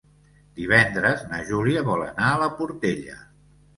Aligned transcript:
Divendres 0.59 1.21
na 1.33 1.41
Júlia 1.49 1.83
vol 1.91 2.01
anar 2.07 2.31
a 2.31 2.41
la 2.45 2.49
Portella. 2.63 3.21